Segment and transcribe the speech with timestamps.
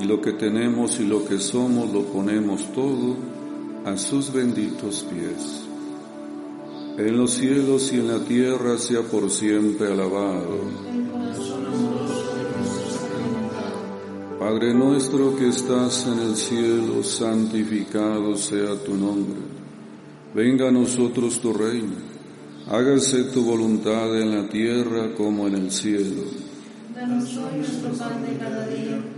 [0.00, 3.16] y lo que tenemos y lo que somos lo ponemos todo
[3.84, 5.64] a sus benditos pies.
[6.98, 10.60] En los cielos y en la tierra sea por siempre alabado.
[14.38, 19.40] Padre nuestro que estás en el cielo, santificado sea tu nombre.
[20.34, 21.94] Venga a nosotros tu reino.
[22.68, 26.22] Hágase tu voluntad en la tierra como en el cielo.
[26.94, 29.17] Danos hoy nuestro pan de cada día.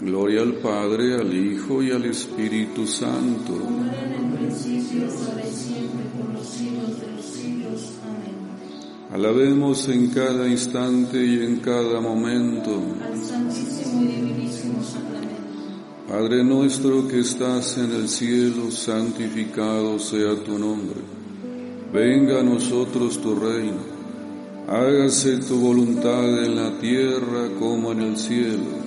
[0.00, 3.54] Gloria al Padre, al Hijo y al Espíritu Santo.
[9.10, 12.78] Alabemos en cada instante y en cada momento.
[16.06, 21.00] Padre nuestro que estás en el cielo, santificado sea tu nombre.
[21.90, 23.96] Venga a nosotros tu reino.
[24.68, 28.86] Hágase tu voluntad en la tierra como en el cielo.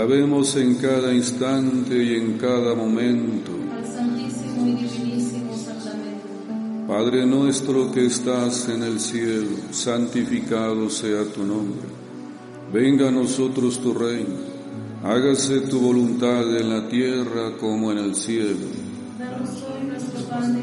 [0.00, 3.52] Alabemos en cada instante y en cada momento.
[3.70, 6.88] Al Santísimo y Divinísimo Sacramento.
[6.88, 11.86] Padre nuestro que estás en el cielo, santificado sea tu nombre.
[12.72, 14.36] Venga a nosotros tu reino.
[15.04, 18.68] Hágase tu voluntad en la tierra como en el cielo.
[19.18, 20.62] Danos hoy nuestro pan de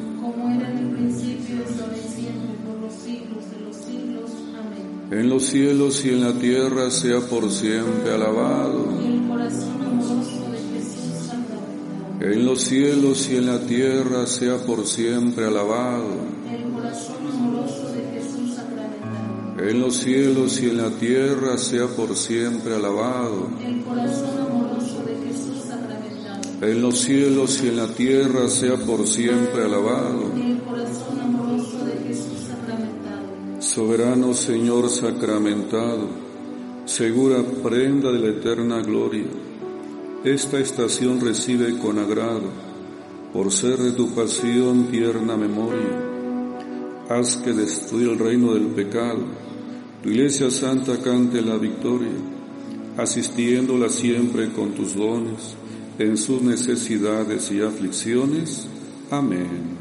[5.21, 8.87] En los cielos y en la tierra sea por siempre alabado.
[12.19, 16.07] En los cielos y en la tierra sea por siempre alabado.
[19.59, 23.47] En los cielos y en la tierra sea por siempre alabado.
[26.61, 30.30] En los cielos y en la tierra sea por siempre alabado.
[33.73, 36.09] Soberano Señor sacramentado,
[36.83, 39.27] segura prenda de la eterna gloria,
[40.25, 42.49] esta estación recibe con agrado,
[43.31, 45.87] por ser de tu pasión tierna memoria.
[47.07, 49.23] Haz que destruya el reino del pecado,
[50.03, 52.19] tu iglesia santa cante la victoria,
[52.97, 55.55] asistiéndola siempre con tus dones
[55.97, 58.67] en sus necesidades y aflicciones.
[59.09, 59.80] Amén.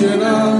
[0.00, 0.59] Nos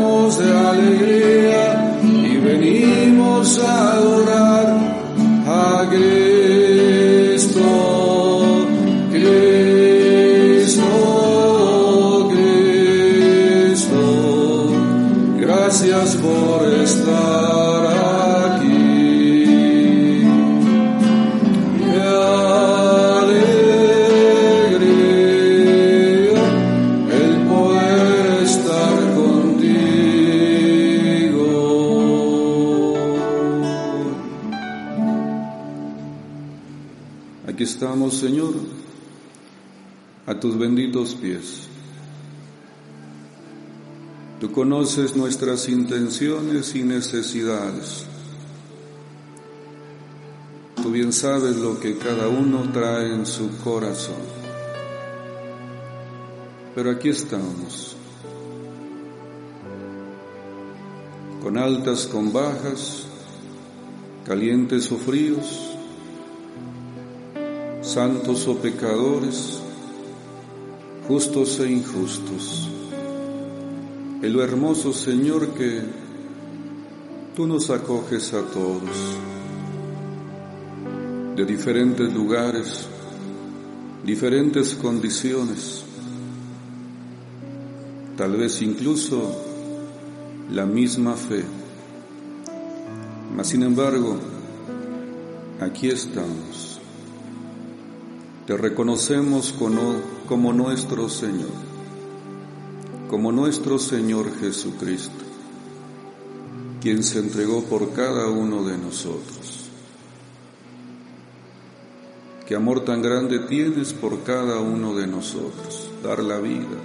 [40.41, 41.69] tus benditos pies.
[44.41, 48.07] Tú conoces nuestras intenciones y necesidades.
[50.83, 54.41] Tú bien sabes lo que cada uno trae en su corazón.
[56.75, 57.97] Pero aquí estamos,
[61.43, 63.05] con altas, con bajas,
[64.25, 65.77] calientes o fríos,
[67.83, 69.61] santos o pecadores,
[71.11, 72.69] justos e injustos.
[74.23, 75.83] En lo hermoso, Señor, que
[77.35, 79.19] tú nos acoges a todos,
[81.35, 82.87] de diferentes lugares,
[84.05, 85.83] diferentes condiciones,
[88.17, 89.35] tal vez incluso
[90.53, 91.43] la misma fe.
[93.37, 94.17] Mas, sin embargo,
[95.61, 96.79] aquí estamos.
[98.47, 101.51] Te reconocemos como, como nuestro Señor,
[103.09, 105.25] como nuestro Señor Jesucristo,
[106.81, 109.71] quien se entregó por cada uno de nosotros.
[112.47, 116.79] Qué amor tan grande tienes por cada uno de nosotros, dar la vida,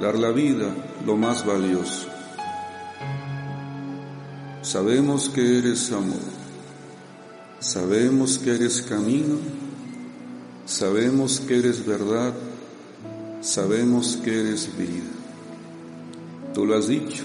[0.00, 0.74] dar la vida
[1.04, 2.08] lo más valioso.
[4.62, 6.16] Sabemos que eres amor,
[7.60, 9.63] sabemos que eres camino,
[10.64, 12.34] sabemos que eres verdad,
[13.40, 15.10] sabemos que eres vida.
[16.54, 17.24] Tú lo has dicho,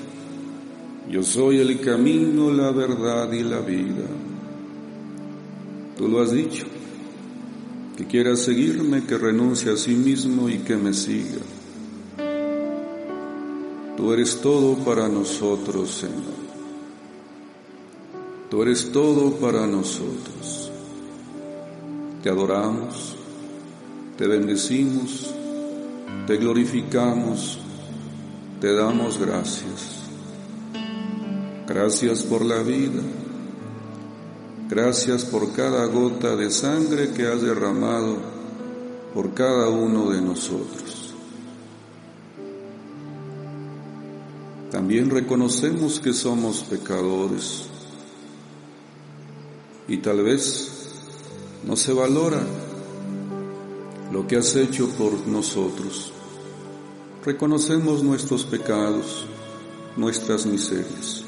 [1.09, 4.05] yo soy el camino, la verdad y la vida.
[5.97, 6.65] Tú lo has dicho,
[7.97, 11.41] que quiera seguirme, que renuncie a sí mismo y que me siga.
[13.97, 16.39] Tú eres todo para nosotros, Señor.
[18.49, 20.71] Tú eres todo para nosotros.
[22.23, 23.17] Te adoramos,
[24.19, 25.33] te bendecimos,
[26.27, 27.57] te glorificamos,
[28.59, 30.01] te damos gracias.
[31.65, 33.01] Gracias por la vida.
[34.67, 38.17] Gracias por cada gota de sangre que has derramado
[39.13, 41.15] por cada uno de nosotros.
[44.69, 47.69] También reconocemos que somos pecadores
[49.87, 50.73] y tal vez
[51.65, 52.58] no se valora
[54.11, 56.11] lo que has hecho por nosotros.
[57.23, 59.25] Reconocemos nuestros pecados,
[59.95, 61.23] nuestras miserias.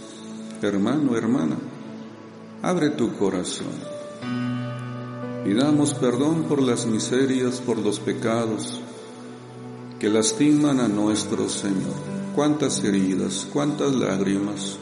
[0.62, 1.58] Hermano, hermana,
[2.62, 3.92] abre tu corazón.
[5.44, 8.80] Pidamos perdón por las miserias, por los pecados
[10.00, 11.94] que lastiman a nuestro Señor.
[12.36, 14.78] Cuántas heridas, cuántas lágrimas,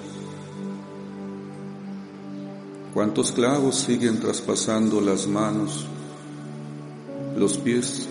[2.93, 5.87] cuántos clavos siguen traspasando las manos,
[7.39, 8.05] los pies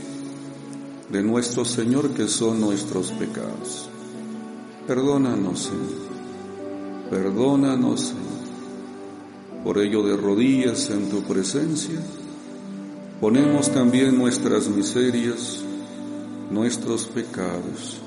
[1.10, 3.88] de nuestro Señor que son nuestros pecados.
[4.86, 6.08] Perdónanos, Señor.
[7.10, 8.24] Perdónanos, Señor.
[9.64, 12.00] Por ello de rodillas en tu presencia,
[13.20, 15.62] ponemos también nuestras miserias,
[16.50, 17.98] nuestros pecados.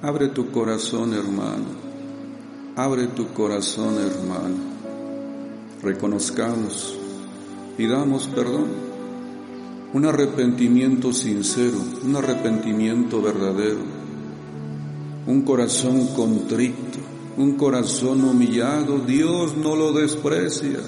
[0.00, 1.86] Abre tu corazón, hermano.
[2.76, 4.76] Abre tu corazón, hermano.
[5.82, 6.96] Reconozcamos,
[7.76, 8.85] pidamos perdón
[9.92, 13.80] un arrepentimiento sincero, un arrepentimiento verdadero,
[15.26, 16.98] un corazón contrito,
[17.36, 20.80] un corazón humillado, Dios no lo desprecia.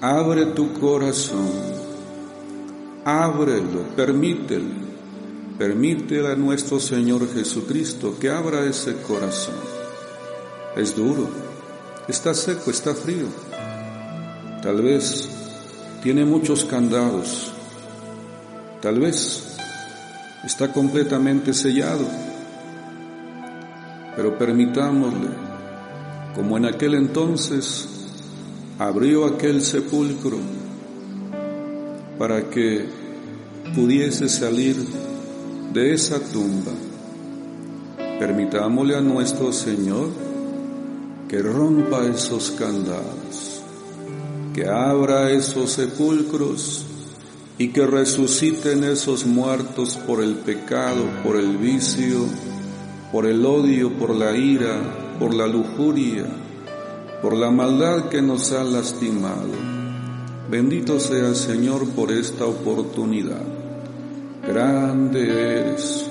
[0.00, 1.50] Abre tu corazón,
[3.04, 4.88] ábrelo, permítelo,
[5.58, 9.56] permítele a nuestro Señor Jesucristo que abra ese corazón.
[10.76, 11.28] Es duro,
[12.06, 13.26] está seco, está frío,
[14.62, 15.28] tal vez
[16.02, 17.52] tiene muchos candados,
[18.80, 19.42] Tal vez
[20.44, 22.06] está completamente sellado,
[24.14, 25.30] pero permitámosle,
[26.36, 27.88] como en aquel entonces
[28.78, 30.38] abrió aquel sepulcro
[32.20, 32.86] para que
[33.74, 34.76] pudiese salir
[35.72, 36.72] de esa tumba.
[38.20, 40.10] Permitámosle a nuestro Señor
[41.28, 43.60] que rompa esos candados,
[44.54, 46.86] que abra esos sepulcros
[47.58, 52.26] y que resuciten esos muertos por el pecado, por el vicio,
[53.10, 54.80] por el odio, por la ira,
[55.18, 56.24] por la lujuria,
[57.20, 59.78] por la maldad que nos ha lastimado.
[60.48, 63.42] Bendito sea el Señor por esta oportunidad.
[64.46, 66.06] Grande eres,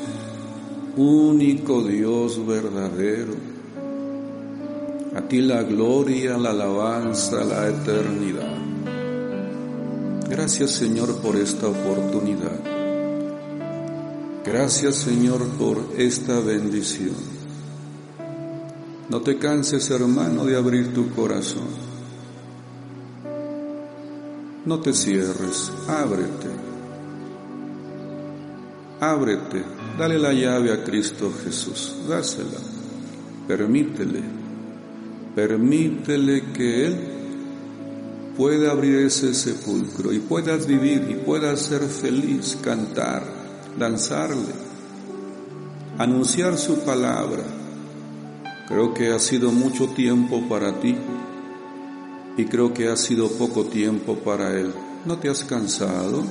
[0.97, 3.33] único Dios verdadero.
[5.15, 8.46] A ti la gloria, la alabanza, la eternidad.
[10.29, 12.59] Gracias Señor por esta oportunidad.
[14.45, 17.15] Gracias Señor por esta bendición.
[19.09, 21.67] No te canses hermano de abrir tu corazón.
[24.65, 26.49] No te cierres, ábrete.
[28.99, 29.63] Ábrete,
[29.97, 32.59] dale la llave a Cristo Jesús, dásela.
[33.47, 34.21] Permítele,
[35.33, 36.97] permítele que Él
[38.37, 43.23] pueda abrir ese sepulcro y puedas vivir y puedas ser feliz, cantar,
[43.79, 44.53] danzarle,
[45.97, 47.43] anunciar su palabra.
[48.67, 50.95] Creo que ha sido mucho tiempo para ti
[52.37, 54.71] y creo que ha sido poco tiempo para Él.
[55.05, 56.23] ¿No te has cansado?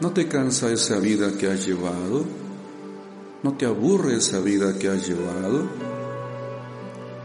[0.00, 2.24] ¿No te cansa esa vida que has llevado?
[3.42, 5.66] ¿No te aburre esa vida que has llevado?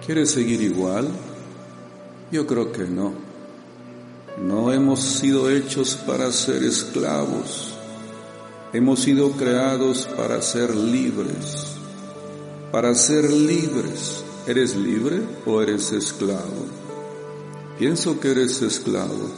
[0.04, 1.08] ¿Quieres seguir igual?
[2.34, 3.14] Yo creo que no.
[4.44, 7.76] No hemos sido hechos para ser esclavos.
[8.74, 11.78] Hemos sido creados para ser libres.
[12.72, 14.24] Para ser libres.
[14.48, 16.66] ¿Eres libre o eres esclavo?
[17.78, 19.30] Pienso que eres esclavo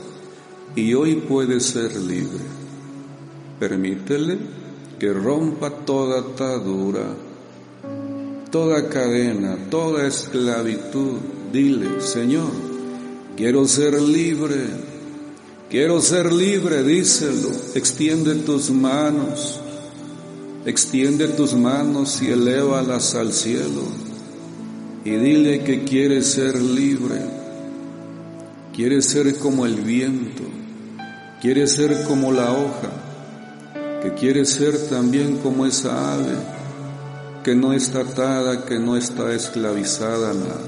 [0.73, 2.45] y hoy puedes ser libre.
[3.59, 4.37] Permítele
[4.97, 7.07] que rompa toda atadura,
[8.49, 11.17] toda cadena, toda esclavitud.
[11.51, 12.64] Dile, Señor,
[13.37, 14.67] Quiero ser libre,
[15.69, 17.49] quiero ser libre, díselo.
[17.73, 19.59] Extiende tus manos,
[20.65, 23.83] extiende tus manos y elévalas al cielo.
[25.03, 27.19] Y dile que quieres ser libre,
[28.73, 30.43] quieres ser como el viento,
[31.41, 32.89] quieres ser como la hoja,
[34.01, 36.35] que quieres ser también como esa ave
[37.43, 40.61] que no está atada, que no está esclavizada nada.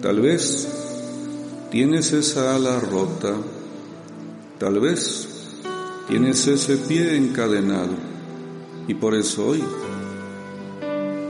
[0.00, 0.83] Tal vez
[1.74, 3.34] tienes esa ala rota,
[4.60, 5.26] tal vez
[6.06, 7.94] tienes ese pie encadenado
[8.86, 9.64] y por eso hoy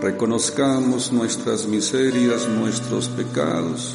[0.03, 3.95] reconozcamos nuestras miserias, nuestros pecados,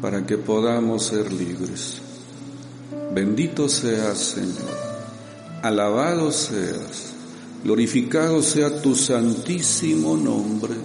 [0.00, 2.00] para que podamos ser libres.
[3.12, 4.78] Bendito seas, Señor.
[5.62, 7.12] Alabado seas.
[7.62, 10.76] Glorificado sea tu santísimo nombre.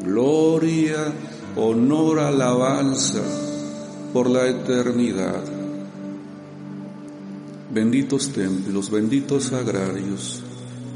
[0.00, 1.12] Gloria,
[1.56, 3.22] honor, alabanza
[4.12, 5.42] por la eternidad.
[7.72, 10.42] Benditos templos, benditos agrarios,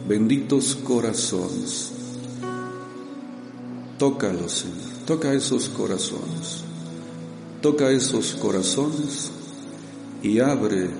[0.09, 1.93] benditos corazones.
[3.99, 4.97] Tócalos, Señor.
[5.07, 6.65] Toca esos corazones.
[7.63, 9.31] Toca esos corazones
[10.23, 10.91] y abre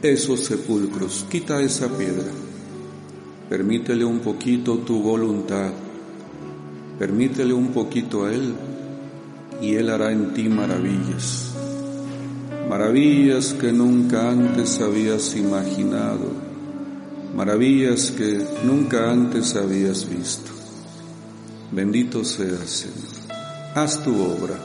[0.00, 1.26] esos sepulcros.
[1.30, 2.30] Quita esa piedra.
[3.50, 5.72] Permítele un poquito tu voluntad.
[6.98, 8.54] Permítele un poquito a Él
[9.62, 11.52] y Él hará en ti maravillas.
[12.68, 16.32] Maravillas que nunca antes habías imaginado.
[17.36, 20.50] Maravillas que nunca antes habías visto.
[21.70, 23.12] Bendito seas, Señor.
[23.74, 24.56] Haz tu obra.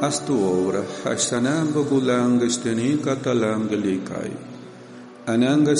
[0.00, 0.82] Haz tu obra.
[1.04, 4.32] Hashtanam bogulang esteni katalam gelikai.
[5.26, 5.74] Ananga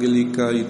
[0.00, 0.64] gelikai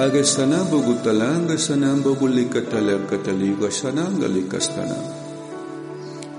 [0.00, 4.96] Agastana Bhugutalanga Sanamba Gulika Talanka Taliga Sananga Likastana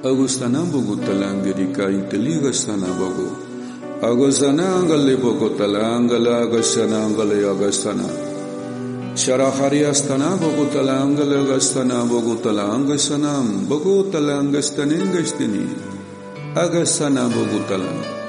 [0.02, 3.30] Agustana Bhugutalanga Rika Inteliga Sanabago
[4.02, 8.10] Agustanaanga Libogotalanga Lagasananga Lagastana
[9.14, 15.70] Sharahariastana Bhugutalanga Lagastana Bhugutalanga Sanam Bhugutalanga Stanengastini
[16.56, 18.21] Agastana Bhugutalanga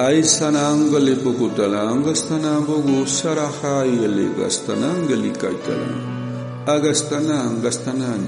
[0.00, 8.22] Aisanangali Bogutalangastana Bogu Sarahayali Gastanangali Kaitalan Agastanan Gastanan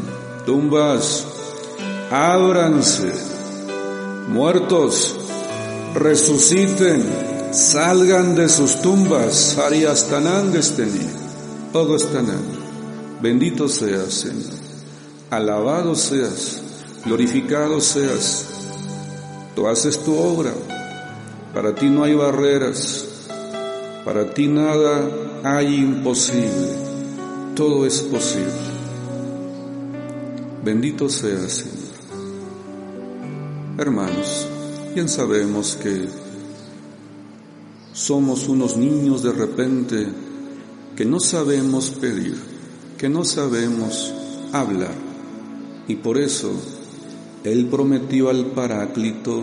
[0.45, 1.25] Tumbas.
[2.11, 3.13] Ábranse.
[4.29, 5.17] Muertos.
[5.95, 7.03] Resuciten.
[7.53, 9.57] Salgan de sus tumbas.
[9.57, 11.23] Hariastanangastini
[11.75, 12.43] Augustinán,
[13.23, 14.59] bendito seas, Señor,
[15.31, 16.61] alabado seas,
[17.07, 18.45] glorificado seas.
[19.57, 20.53] Tú haces tu obra,
[21.53, 23.09] para ti no hay barreras,
[24.05, 25.09] para ti nada
[25.45, 26.69] hay imposible,
[27.55, 28.73] todo es posible.
[30.65, 31.83] Bendito seas, Señor.
[33.79, 34.47] Hermanos,
[34.95, 36.09] bien sabemos que
[37.93, 40.07] somos unos niños de repente
[40.97, 42.37] que no sabemos pedir,
[42.97, 44.15] que no sabemos
[44.53, 44.95] hablar.
[45.89, 46.53] Y por eso
[47.45, 49.43] Él prometió al Paráclito,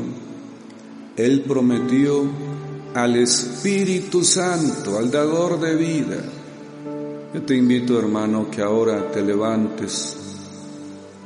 [1.20, 2.24] Él prometió
[2.94, 6.16] al Espíritu Santo, al dador de vida.
[7.34, 10.16] Yo te invito, hermano, que ahora te levantes,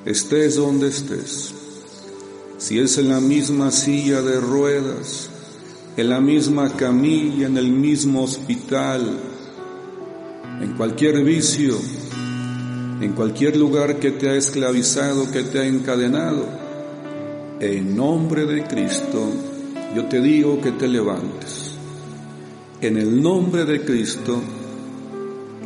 [0.03, 1.53] estés donde estés.
[2.58, 5.29] Si es en la misma silla de ruedas,
[5.95, 9.15] en la misma camilla, en el mismo hospital,
[10.60, 11.77] en cualquier vicio,
[12.99, 16.47] en cualquier lugar que te ha esclavizado, que te ha encadenado,
[17.60, 19.53] en nombre de Cristo,
[19.95, 21.71] yo te digo que te levantes.
[22.82, 24.41] En el nombre de Cristo,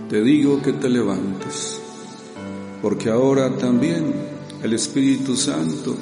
[0.10, 1.80] te digo que te levantes.
[2.82, 4.14] Porque ahora también
[4.62, 5.96] el Espíritu Santo,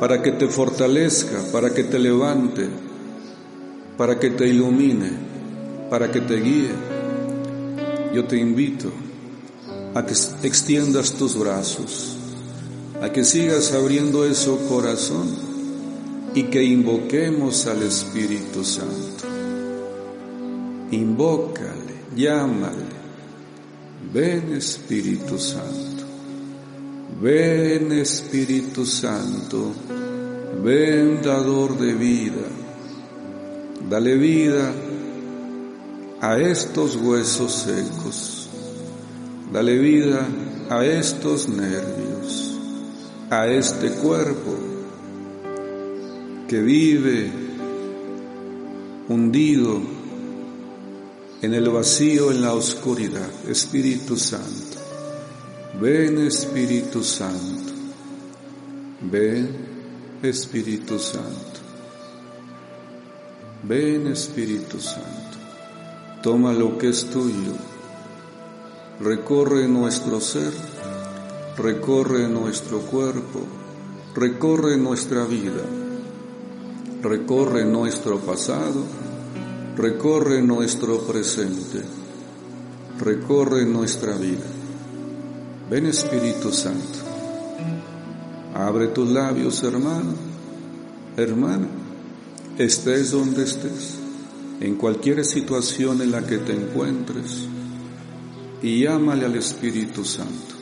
[0.00, 2.68] para que te fortalezca, para que te levante,
[3.98, 5.10] para que te ilumine,
[5.90, 6.70] para que te guíe,
[8.14, 8.90] yo te invito
[9.94, 12.16] a que extiendas tus brazos,
[13.02, 15.49] a que sigas abriendo ese corazón
[16.34, 19.26] y que invoquemos al Espíritu Santo.
[20.92, 23.00] Invócale, llámale.
[24.12, 26.04] Ven Espíritu Santo.
[27.20, 29.72] Ven Espíritu Santo.
[30.62, 32.46] Ven dador de vida.
[33.88, 34.72] Dale vida
[36.20, 38.48] a estos huesos secos.
[39.52, 40.26] Dale vida
[40.70, 42.56] a estos nervios,
[43.30, 44.69] a este cuerpo
[46.50, 47.30] que vive
[49.08, 49.80] hundido
[51.42, 53.30] en el vacío, en la oscuridad.
[53.48, 54.78] Espíritu Santo,
[55.80, 57.72] ven Espíritu Santo,
[59.00, 59.48] ven
[60.24, 61.60] Espíritu Santo,
[63.62, 65.38] ven Espíritu Santo.
[66.20, 67.54] Toma lo que es tuyo,
[68.98, 70.52] recorre nuestro ser,
[71.56, 73.38] recorre nuestro cuerpo,
[74.16, 75.62] recorre nuestra vida,
[77.02, 78.84] recorre nuestro pasado,
[79.76, 81.82] recorre nuestro presente,
[82.98, 84.46] recorre nuestra vida.
[85.70, 86.98] Ven Espíritu Santo,
[88.54, 90.14] abre tus labios hermano,
[91.16, 91.68] hermana,
[92.58, 93.98] estés donde estés
[94.60, 97.46] en cualquier situación en la que te encuentres
[98.62, 100.56] y llámale al Espíritu Santo.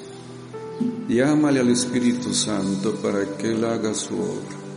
[1.08, 4.67] Llámale al Espíritu Santo para que Él haga su obra.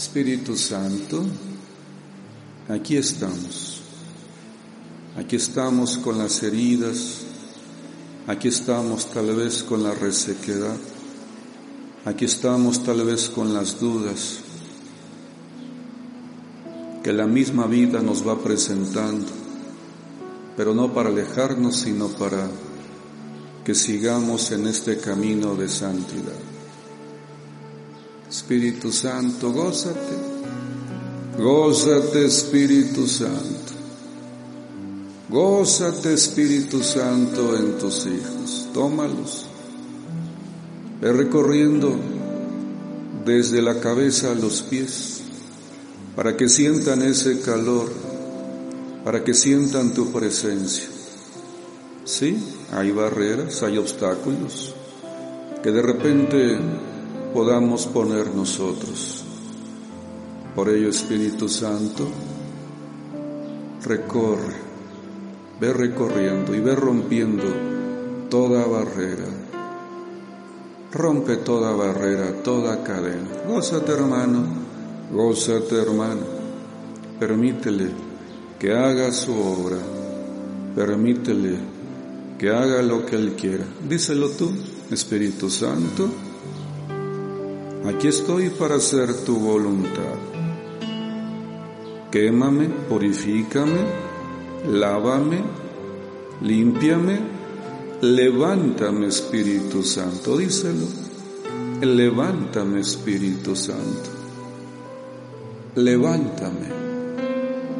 [0.00, 1.22] Espíritu Santo,
[2.70, 3.82] aquí estamos.
[5.14, 7.18] Aquí estamos con las heridas.
[8.26, 10.78] Aquí estamos tal vez con la resequedad.
[12.06, 14.38] Aquí estamos tal vez con las dudas
[17.04, 19.26] que la misma vida nos va presentando,
[20.56, 22.48] pero no para alejarnos, sino para
[23.66, 26.49] que sigamos en este camino de santidad.
[28.30, 30.14] Espíritu Santo, gózate,
[31.36, 33.72] gózate Espíritu Santo,
[35.28, 39.46] gózate Espíritu Santo en tus hijos, tómalos,
[41.00, 41.96] ve recorriendo
[43.26, 45.22] desde la cabeza a los pies
[46.14, 47.90] para que sientan ese calor,
[49.04, 50.86] para que sientan tu presencia.
[52.04, 52.38] Sí,
[52.72, 54.72] hay barreras, hay obstáculos
[55.64, 56.58] que de repente
[57.32, 59.24] podamos poner nosotros.
[60.54, 62.06] Por ello, Espíritu Santo,
[63.84, 64.54] recorre,
[65.60, 67.44] ve recorriendo y ve rompiendo
[68.28, 69.26] toda barrera.
[70.92, 73.28] Rompe toda barrera, toda cadena.
[73.46, 74.70] Gózate, hermano
[75.12, 76.22] Gózate, hermano.
[77.18, 77.90] Permítele
[78.60, 79.78] que haga su obra.
[80.76, 81.58] Permítele
[82.38, 83.64] que haga lo que Él quiera.
[83.88, 84.52] Díselo tú,
[84.88, 86.08] Espíritu Santo.
[87.86, 90.16] Aquí estoy para hacer tu voluntad.
[92.10, 93.80] Quémame, purifícame,
[94.68, 95.42] lávame,
[96.42, 97.18] límpiame,
[98.00, 100.36] levántame, Espíritu Santo.
[100.36, 100.86] Díselo.
[101.80, 104.20] Levántame, Espíritu Santo
[105.74, 106.80] levántame.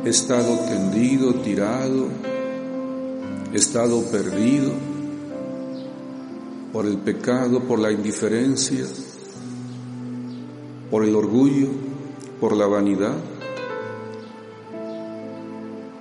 [0.05, 2.09] He estado tendido, tirado,
[3.53, 4.73] he estado perdido
[6.73, 8.87] por el pecado, por la indiferencia,
[10.91, 11.69] por el orgullo,
[12.41, 13.17] por la vanidad,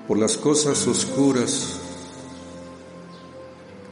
[0.08, 1.80] por las cosas oscuras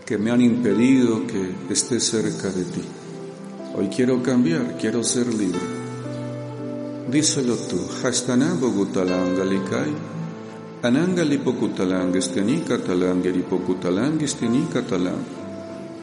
[0.06, 2.82] que me han impedido que esté cerca de ti.
[3.76, 5.60] Hoy quiero cambiar, quiero ser libre.
[7.12, 9.62] Díselo tú, Hastanambo gutalangali
[10.82, 15.24] anangali pokutalangi catalangeri pokutalangi steni catalang,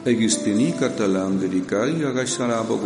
[0.05, 2.77] egisteni catalangeri kai agasharabo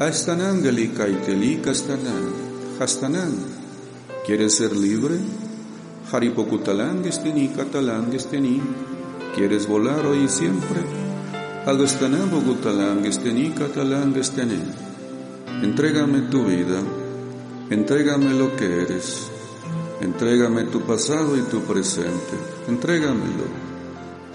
[0.00, 0.90] gulanga stananga stene.
[0.90, 2.32] Hastanangali kai telika stanan,
[2.78, 3.34] Hastanan,
[4.24, 5.18] ¿quieres ser libre?
[6.10, 8.60] Haripokutalangi steni catalangi steni,
[9.34, 10.80] ¿quieres volar hoy y siempre?
[11.66, 14.60] Agastanambo gutalangi steni catalangi stene.
[15.62, 16.82] Entrégame tu vida,
[17.70, 19.30] entrégame lo que eres,
[20.00, 22.36] entrégame tu pasado y tu presente,
[22.68, 23.70] entrégamelo.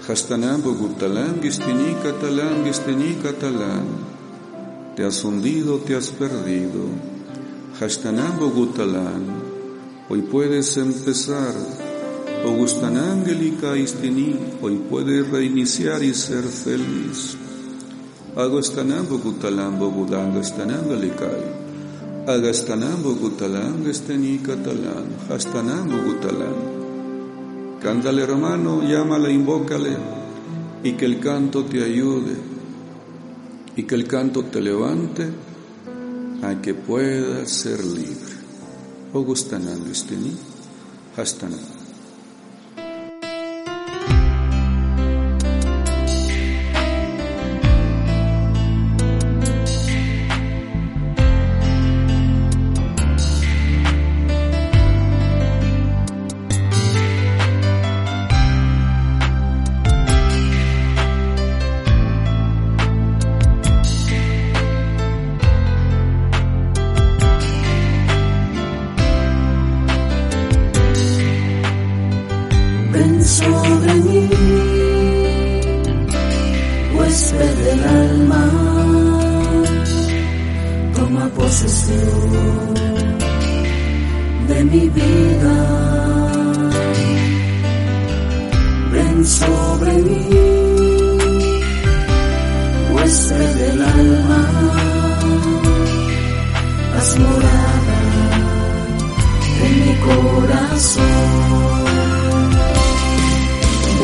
[0.08, 4.15] Hastanambo gutalán, gistini catalán, gistini catalán.
[4.96, 6.88] Te has hundido, te has perdido.
[7.78, 9.26] Hastanambo gutalán,
[10.08, 11.52] hoy puedes empezar.
[12.42, 17.36] Augustanangelica istini, hoy puedes reiniciar y ser feliz.
[18.34, 21.44] Agastanambo Gutalambo Budanga Stananga Likai.
[22.26, 25.08] Agastanambo Gutalang Esteni Catalán.
[25.28, 26.76] Gutalang.
[27.82, 29.94] Cántale hermano, llámale, invócale
[30.82, 32.45] y que el canto te ayude
[33.76, 35.28] y que el canto te levante
[36.42, 38.34] a que puedas ser libre.
[89.24, 90.28] sobre mí,
[92.92, 94.42] hueste del alma,
[96.96, 97.98] haz morada
[99.64, 101.06] en mi corazón.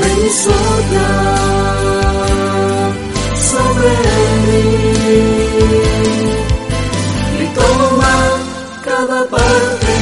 [0.00, 1.10] Ven y sopla
[3.50, 3.92] sobre
[4.46, 4.62] mí.
[7.54, 8.14] toma
[8.84, 9.94] cada parte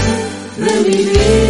[0.58, 1.49] de mi.